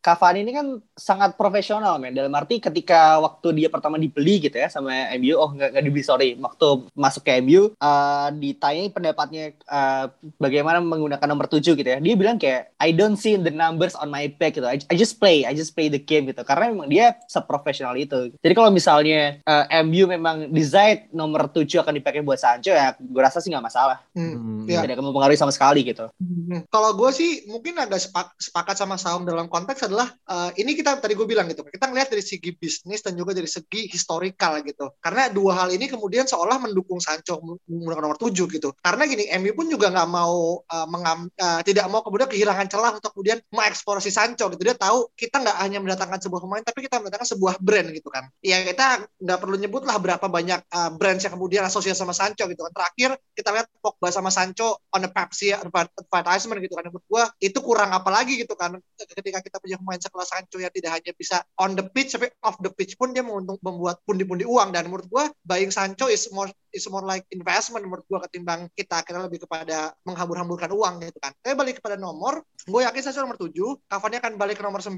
[0.00, 2.10] Cavani ini kan sangat profesional men.
[2.10, 6.00] Dalam arti ketika waktu dia pertama dibeli gitu ya sama MU oh nggak nggak dibeli
[6.00, 6.34] sorry.
[6.34, 11.98] Waktu masuk ke MU eh, ditanyai pendapatnya eh, bagaimana menggunakan nomor 7 gitu ya.
[11.98, 14.64] Dia bilang kayak I don't see the numbers on my back gitu.
[14.64, 16.40] I, I just play I just play the game gitu.
[16.42, 18.32] Karena memang dia seprofesional itu.
[18.34, 23.20] Jadi kalau misalnya eh, MU memang decide nomor 7 akan dipakai buat Sancho ya gue
[23.20, 24.00] rasa sih nggak masalah.
[24.12, 24.64] Hmm, Hmm.
[24.64, 24.80] iya.
[24.80, 26.08] tidak akan mempengaruhi sama sekali gitu.
[26.16, 30.78] Hmm, Kalau gue sih mungkin agak sepak- sepakat sama Saum dalam konteks adalah eh, ini
[30.78, 34.62] kita tadi gue bilang gitu kita ngelihat dari segi bisnis dan juga dari segi historikal
[34.62, 34.94] gitu.
[35.02, 38.70] Karena dua hal ini kemudian seolah mendukung Sancho menggunakan nomor 7 gitu.
[38.78, 42.92] Karena gini MU pun juga nggak mau eh, mengam- eh, tidak mau kemudian kehilangan celah
[42.94, 44.62] untuk kemudian mengeksplorasi Sancho gitu.
[44.62, 48.30] Dia tahu kita nggak hanya mendatangkan sebuah pemain tapi kita mendatangkan sebuah brand gitu kan.
[48.44, 52.46] Ya kita nggak perlu nyebut lah berapa banyak eh, brands yang kemudian asosiasi sama Sancho
[52.46, 52.72] gitu kan.
[52.76, 56.84] Terakhir kita lihat Pogba sama Sancho on the Pepsi advertisement gitu kan.
[56.86, 58.76] Menurut gua itu kurang apa lagi gitu kan
[59.16, 62.60] ketika kita punya pemain sekelas Sancho yang tidak hanya bisa on the pitch tapi off
[62.60, 64.76] the pitch pun dia menguntung membuat pundi-pundi uang.
[64.76, 69.00] Dan menurut gua buying Sancho is more is more like investment menurut gua ketimbang kita.
[69.00, 71.32] Kita lebih kepada menghambur-hamburkan uang gitu kan.
[71.40, 73.52] Tapi balik kepada nomor, gue yakin Sancho nomor 7,
[73.88, 74.92] Cavani akan balik ke nomor 9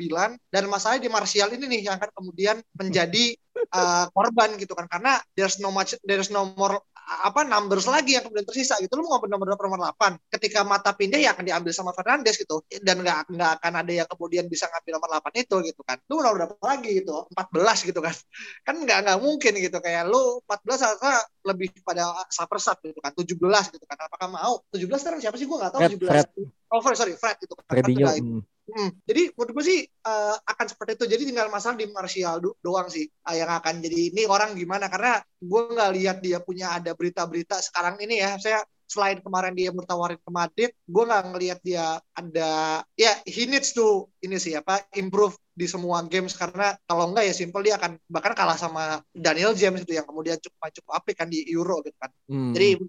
[0.51, 3.39] dan masalahnya di Martial ini nih yang akan kemudian menjadi
[3.71, 4.91] uh, korban gitu kan.
[4.91, 8.95] Karena there's no much there's no more apa numbers lagi yang kemudian tersisa gitu.
[8.95, 12.39] Lu mau ngambil nomor berapa nomor 8 ketika mata pindah ya akan diambil sama Fernandes
[12.39, 12.63] gitu.
[12.81, 15.99] Dan nggak nggak akan ada yang kemudian bisa ngambil nomor 8 itu gitu kan.
[16.07, 17.27] Lu nomor berapa lagi gitu?
[17.35, 18.15] 14 gitu kan.
[18.67, 19.77] Kan nggak nggak mungkin gitu.
[19.83, 23.11] Kayak lu 14 harusnya lebih pada sapersat gitu kan.
[23.13, 23.99] 17 gitu kan.
[24.07, 24.55] Apakah mau?
[24.71, 25.47] 17 sekarang siapa sih?
[25.51, 26.27] Gue nggak tahu Fred, 17 Fred.
[26.71, 27.65] oh sorry sorry Fred gitu kan.
[27.67, 28.07] Fred Fredinho.
[28.07, 28.91] udah- hmm.
[29.03, 31.05] Jadi menurut gue sih uh, akan seperti itu.
[31.11, 34.87] Jadi tinggal masalah di Martial do doang sih uh, yang akan jadi ini orang gimana
[34.87, 38.39] karena gue nggak lihat dia punya ada berita-berita sekarang ini ya.
[38.39, 43.73] Saya selain kemarin dia bertawarin ke Madrid, gue nggak ngelihat dia ada ya he needs
[43.73, 48.01] to ini sih apa improve di semua games karena kalau enggak ya simple dia akan
[48.09, 51.97] bahkan kalah sama Daniel James itu yang kemudian cukup cukup apik kan di Euro gitu
[52.01, 52.11] kan.
[52.29, 52.53] Hmm.
[52.57, 52.81] Jadi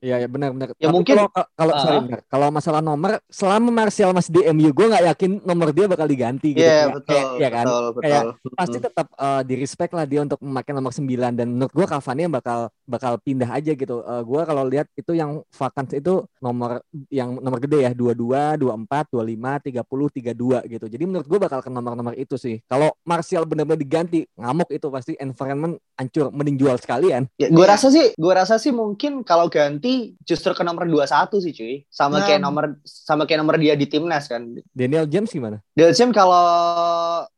[0.00, 0.72] Iya ya benar benar.
[0.80, 2.20] Ya Tapi mungkin kalau kalau uh, sorry benar.
[2.24, 6.56] Kalau masalah nomor selama Martial masih di MU gue nggak yakin nomor dia bakal diganti
[6.56, 6.64] gitu.
[6.64, 7.12] Iya betul.
[7.12, 7.66] Kayak, ya kan.
[7.68, 8.02] Betul, betul.
[8.02, 8.22] Kayak
[8.56, 11.04] pasti tetap uh, di respect lah dia untuk memakai nomor 9
[11.36, 14.00] dan menurut gue Cavani yang bakal bakal pindah aja gitu.
[14.00, 16.80] Uh, gue kalau lihat itu yang vacant itu nomor
[17.12, 20.86] yang nomor gede ya 22, 24, 25, 30, 32 gitu.
[20.88, 22.60] Jadi menurut gue bakal ke nomor-nomor itu sih.
[22.68, 27.24] Kalau Martial benar-benar diganti, ngamuk itu pasti environment hancur, mending jual sekalian.
[27.40, 31.52] Ya, gue rasa sih, gue rasa sih mungkin kalau ganti justru ke nomor 21 sih
[31.56, 31.74] cuy.
[31.88, 32.26] Sama nah.
[32.28, 34.44] kayak nomor sama kayak nomor dia di timnas kan.
[34.76, 35.64] Daniel James gimana?
[35.72, 36.44] Daniel James kalau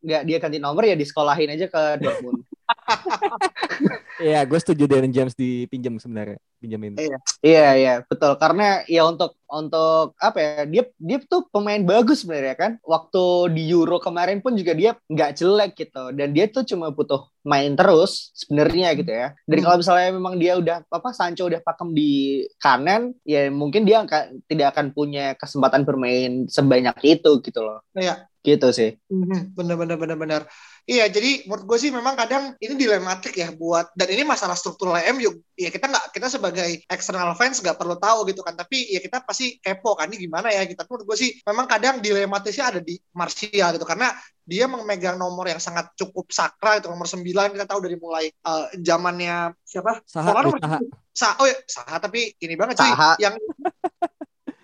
[0.03, 2.43] nggak dia ganti nomor ya disekolahin aja ke Dortmund.
[4.23, 6.95] Iya, gue setuju Darren James dipinjam sebenarnya, pinjamin.
[6.95, 8.39] Iya, iya, iya, betul.
[8.39, 12.73] Karena ya untuk untuk apa ya, dia dia tuh pemain bagus sebenarnya kan.
[12.87, 17.27] Waktu di Euro kemarin pun juga dia nggak jelek gitu, dan dia tuh cuma butuh
[17.43, 19.35] main terus sebenarnya gitu ya.
[19.45, 19.65] Dan hmm.
[19.67, 24.47] kalau misalnya memang dia udah apa Sancho udah pakem di kanan, ya mungkin dia akan,
[24.47, 27.83] tidak akan punya kesempatan bermain sebanyak itu gitu loh.
[27.99, 28.32] Iya.
[28.43, 28.91] Gitu sih.
[29.07, 30.43] Mhm, bener bener bener bener.
[30.83, 34.99] Iya, jadi menurut gue sih memang kadang ini dilematik ya buat dan ini masalah struktural
[35.15, 35.31] MU.
[35.55, 39.23] Ya kita nggak kita sebagai external fans nggak perlu tahu gitu kan, tapi ya kita
[39.23, 40.91] pasti kepo kan ini gimana ya kita.
[40.91, 44.11] Menurut gue sih memang kadang dilematisnya ada di Martial gitu karena
[44.43, 48.67] dia memegang nomor yang sangat cukup sakral itu nomor 9 kita tahu dari mulai uh,
[48.75, 50.03] zamannya siapa?
[50.03, 50.79] Saha, Saha.
[51.15, 51.35] Saha.
[51.39, 52.91] Oh ya, Saha tapi ini banget sih
[53.23, 53.39] yang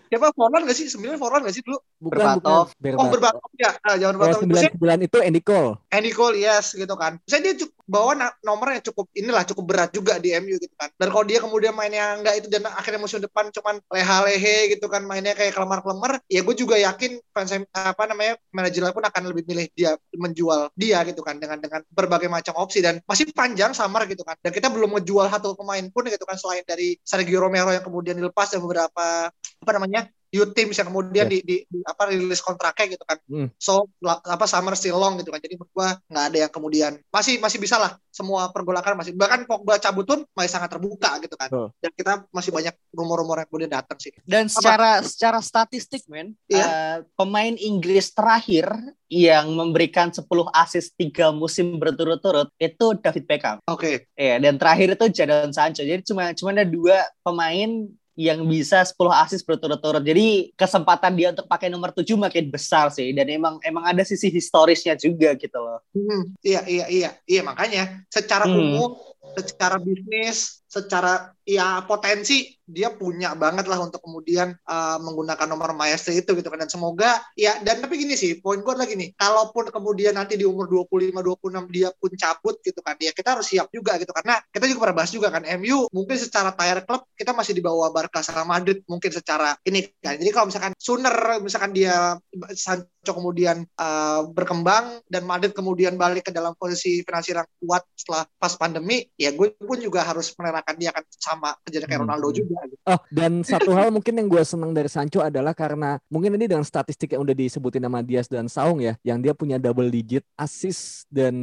[0.08, 0.88] siapa Forlan gak sih?
[0.88, 1.78] Sembilan Forlan gak sih dulu?
[2.02, 2.66] Bukan, Berbatov.
[2.80, 2.96] Bukan.
[2.98, 4.42] Oh Berbatov ya, nah, jangan Berbatov.
[4.42, 5.72] Sembilan sembilan itu Andy Cole.
[5.92, 7.20] Andy Cole yes gitu kan.
[7.28, 8.12] Saya dia cukup, bawa
[8.44, 10.92] nomor yang cukup inilah cukup berat juga di MU gitu kan.
[11.00, 15.08] Dan kalau dia kemudian mainnya enggak itu dan akhirnya musim depan cuman leha-lehe gitu kan
[15.08, 19.66] mainnya kayak kelemar-kelemar, ya gue juga yakin fans apa namanya manajer pun akan lebih milih
[19.72, 24.20] dia menjual dia gitu kan dengan dengan berbagai macam opsi dan masih panjang samar gitu
[24.20, 24.36] kan.
[24.44, 28.20] Dan kita belum menjual satu pemain pun gitu kan selain dari Sergio Romero yang kemudian
[28.20, 31.32] dilepas dan beberapa apa namanya youth teams yang kemudian yeah.
[31.32, 33.18] di, di, di apa rilis kontraknya gitu kan.
[33.28, 33.48] Hmm.
[33.56, 35.40] So la, apa summer still long gitu kan.
[35.40, 39.48] Jadi menurut gua nggak ada yang kemudian masih masih bisa lah semua pergolakan masih bahkan
[39.48, 41.48] Pogba cabut pun masih sangat terbuka gitu kan.
[41.52, 41.68] Oh.
[41.80, 44.12] Dan kita masih banyak rumor-rumor yang kemudian datang sih.
[44.28, 45.08] Dan secara apa?
[45.08, 46.58] secara statistik men, yeah.
[46.58, 46.66] Iya.
[46.66, 48.68] uh, pemain Inggris terakhir
[49.08, 53.56] yang memberikan 10 assist tiga musim berturut-turut itu David Beckham.
[53.64, 53.80] Oke.
[53.80, 53.94] Okay.
[54.20, 55.80] Iya, dan terakhir itu Jadon Sancho.
[55.80, 60.02] Jadi cuma cuma ada dua pemain yang bisa 10 assist berturut-turut.
[60.02, 64.26] Jadi kesempatan dia untuk pakai nomor 7 makin besar sih dan emang emang ada sisi
[64.26, 65.78] historisnya juga gitu loh.
[65.94, 68.58] Hmm, iya iya iya iya makanya secara hmm.
[68.58, 68.90] umum
[69.38, 76.12] secara bisnis secara ya potensi dia punya banget lah untuk kemudian uh, menggunakan nomor maestro
[76.12, 76.60] itu gitu kan.
[76.60, 79.16] Dan semoga ya dan tapi gini sih poin gue lagi nih.
[79.16, 83.48] Kalaupun kemudian nanti di umur 25 26 dia pun cabut gitu kan ya kita harus
[83.48, 84.12] siap juga gitu.
[84.12, 87.64] Karena kita juga pernah bahas juga kan MU mungkin secara tire club kita masih di
[87.64, 90.20] bawah Barca sama Madrid mungkin secara ini kan.
[90.20, 92.20] Jadi kalau misalkan sooner misalkan dia
[92.52, 98.28] Sancho kemudian uh, berkembang dan Madrid kemudian balik ke dalam posisi finansial yang kuat setelah
[98.36, 102.06] pas pandemi ya gue pun juga harus merelakan dia akan sama kejadian kayak hmm.
[102.08, 102.82] Ronaldo juga gitu.
[102.88, 106.64] Oh, dan satu hal mungkin yang gue senang dari Sancho adalah karena mungkin ini dengan
[106.64, 111.06] statistik yang udah disebutin sama Dias dan Saung ya, yang dia punya double digit assist
[111.08, 111.34] dan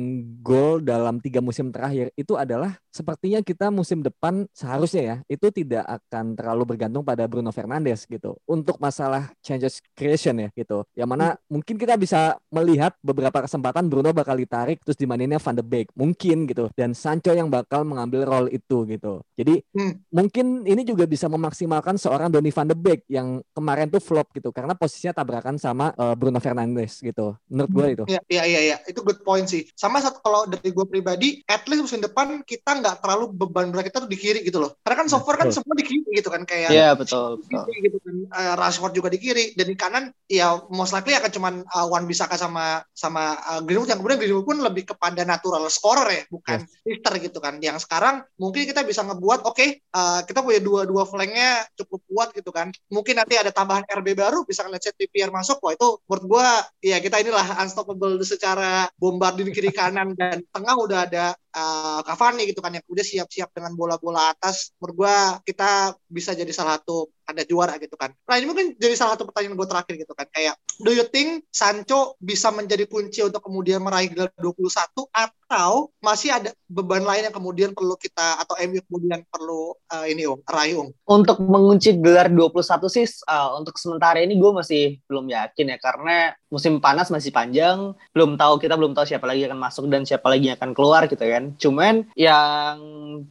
[0.42, 5.84] gol dalam tiga musim terakhir itu adalah sepertinya kita musim depan seharusnya ya itu tidak
[5.84, 11.36] akan terlalu bergantung pada Bruno Fernandes gitu untuk masalah changes creation ya gitu yang mana
[11.36, 11.60] hmm.
[11.60, 16.48] mungkin kita bisa melihat beberapa kesempatan Bruno bakal ditarik terus dimaininnya Van de Beek mungkin
[16.48, 20.16] gitu dan Sancho yang bakal mengambil role itu gitu jadi hmm.
[20.16, 24.56] mungkin ini juga bisa memaksimalkan seorang Donny Van de Beek yang kemarin tuh flop gitu
[24.56, 27.96] karena posisinya tabrakan sama uh, Bruno Fernandes gitu menurut gue hmm.
[28.00, 28.78] itu iya iya iya ya.
[28.88, 32.85] itu good point sih sama satu kalau dari gue pribadi at least musim depan kita
[32.86, 34.78] nggak terlalu beban berat kita tuh di kiri gitu loh.
[34.86, 37.42] Karena kan software kan semua di kiri gitu kan kayak Iya, yeah, betul.
[37.42, 37.66] betul.
[37.82, 38.16] gitu kan.
[38.30, 42.06] Uh, Rashford juga di kiri dan di kanan ya most likely akan cuman uh, Wan
[42.06, 46.62] Bisaka sama sama uh, Greenwood yang kemudian Greenwood pun lebih kepada natural scorer ya, bukan
[46.86, 47.18] yes.
[47.26, 47.58] gitu kan.
[47.58, 52.30] Yang sekarang mungkin kita bisa ngebuat oke, okay, uh, kita punya dua-dua flanknya cukup kuat
[52.38, 52.70] gitu kan.
[52.94, 56.48] Mungkin nanti ada tambahan RB baru bisa ngeliat TPR masuk, wah itu menurut gua
[56.84, 62.60] ya kita inilah unstoppable secara bombardin kiri kanan dan tengah udah ada uh, Cavani gitu
[62.60, 64.76] kan yang udah siap-siap dengan bola-bola atas.
[64.78, 65.18] Menurut gue
[65.56, 68.14] kita bisa jadi salah satu ada juara gitu kan.
[68.30, 70.28] Nah ini mungkin jadi salah satu pertanyaan gue terakhir gitu kan.
[70.30, 76.34] Kayak, do you think Sancho bisa menjadi kunci untuk kemudian meraih gelar 21 atau masih
[76.34, 80.82] ada beban lain yang kemudian perlu kita atau MU kemudian perlu uh, ini Ung, raih
[80.82, 80.90] Ung?
[81.06, 86.34] Untuk mengunci gelar 21 sih uh, untuk sementara ini gue masih belum yakin ya karena
[86.56, 90.32] musim panas masih panjang, belum tahu kita belum tahu siapa lagi akan masuk dan siapa
[90.32, 91.52] lagi yang akan keluar gitu kan.
[91.60, 92.76] Cuman yang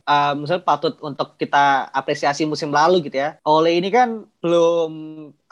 [0.04, 3.40] uh, misalnya patut untuk kita apresiasi musim lalu gitu ya.
[3.48, 4.90] Oleh ini kan belum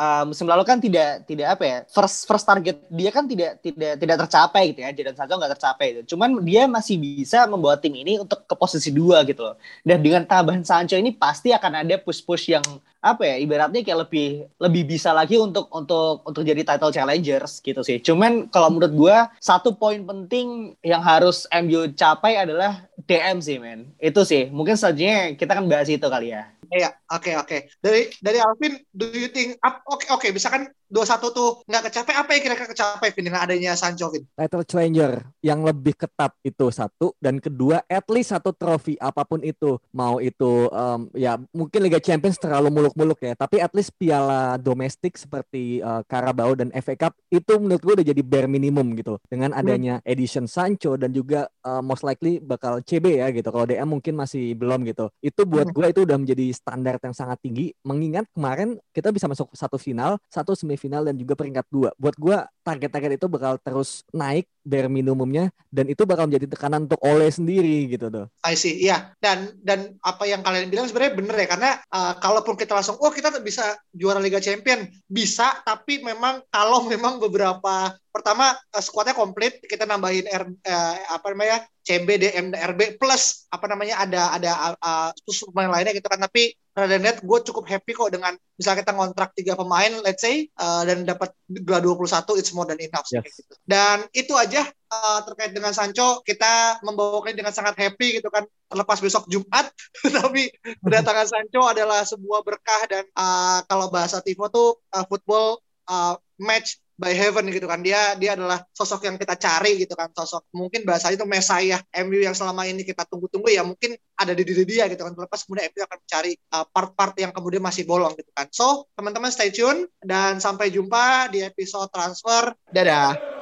[0.00, 4.00] uh, musim lalu kan tidak tidak apa ya first first target dia kan tidak tidak
[4.00, 7.92] tidak tercapai gitu ya Jadon Sancho nggak tercapai itu cuman dia masih bisa membawa tim
[7.92, 12.00] ini untuk ke posisi dua gitu loh dan dengan tambahan Sancho ini pasti akan ada
[12.00, 12.64] push push yang
[13.02, 17.82] apa ya ibaratnya kayak lebih lebih bisa lagi untuk untuk untuk jadi title challengers gitu
[17.82, 17.98] sih.
[17.98, 23.90] Cuman kalau menurut gue satu poin penting yang harus MU capai adalah DM sih men.
[23.98, 24.46] Itu sih.
[24.54, 26.46] Mungkin selanjutnya kita kan bahas itu kali ya.
[26.70, 27.56] Iya, oke oke.
[27.82, 31.88] Dari dari Alvin, do you think oke oke okay, okay, misalkan dua satu tuh nggak
[31.88, 34.28] kecapai apa yang kira-kira kecapai Vin dengan adanya Sancho Vin?
[34.36, 39.40] Title challenger yang lebih ketat itu satu dan kedua at least satu trofi apa pun
[39.40, 44.60] itu mau itu um, ya mungkin Liga Champions terlalu muluk-muluk ya tapi at least piala
[44.60, 49.16] domestik seperti uh, Carabao dan FA Cup itu menurut gue udah jadi bare minimum gitu
[49.32, 49.60] dengan hmm.
[49.64, 50.12] adanya hmm.
[50.12, 54.52] edition Sancho dan juga uh, most likely bakal CB ya gitu kalau DM mungkin masih
[54.60, 55.74] belum gitu itu buat hmm.
[55.74, 60.20] gue itu udah menjadi standar yang sangat tinggi mengingat kemarin kita bisa masuk satu final
[60.28, 61.94] satu semifinal final dan juga peringkat dua.
[61.94, 66.98] Buat gue target-target itu bakal terus naik bare minimumnya dan itu bakal menjadi tekanan untuk
[67.06, 68.26] oleh sendiri gitu tuh.
[68.42, 69.14] I see, iya.
[69.22, 73.14] Dan dan apa yang kalian bilang sebenarnya bener ya karena uh, kalaupun kita langsung oh
[73.14, 79.58] kita bisa juara Liga Champion bisa tapi memang kalau memang beberapa pertama uh, skuadnya komplit
[79.64, 85.10] kita nambahin R, uh, apa namanya CB DM RB plus apa namanya ada ada uh,
[85.50, 89.30] pemain lainnya gitu kan tapi rada net gue cukup happy kok dengan misalnya kita ngontrak
[89.36, 93.20] tiga pemain let's say uh, dan dapat gelar 21 it's more than enough yes.
[93.28, 93.52] gitu.
[93.68, 99.04] dan itu aja uh, terkait dengan Sancho kita membawakan dengan sangat happy gitu kan terlepas
[99.04, 99.68] besok Jumat
[100.16, 100.48] tapi
[100.80, 105.60] kedatangan Sancho adalah sebuah berkah dan uh, kalau bahasa Tivo tuh uh, football
[105.92, 107.80] uh, match by heaven gitu kan.
[107.80, 110.48] Dia dia adalah sosok yang kita cari gitu kan sosok.
[110.54, 114.64] Mungkin bahasanya itu Messiah MU yang selama ini kita tunggu-tunggu ya mungkin ada di diri
[114.64, 115.12] dia gitu kan.
[115.12, 118.46] Terlepas kemudian MU akan mencari uh, part-part yang kemudian masih bolong gitu kan.
[118.54, 122.54] So teman-teman stay tune dan sampai jumpa di episode transfer.
[122.70, 123.41] Dadah